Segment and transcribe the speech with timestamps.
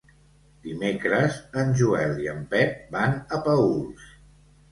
[0.61, 4.09] Dimecres en Joel i en Pep van a Paüls.